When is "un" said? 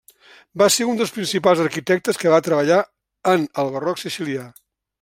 0.93-0.97